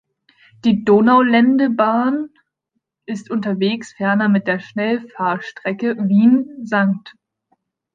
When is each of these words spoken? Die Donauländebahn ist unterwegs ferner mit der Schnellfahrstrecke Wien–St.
Die 0.65 0.83
Donauländebahn 0.83 2.31
ist 3.05 3.29
unterwegs 3.29 3.93
ferner 3.93 4.29
mit 4.29 4.47
der 4.47 4.57
Schnellfahrstrecke 4.59 5.95
Wien–St. 5.95 7.13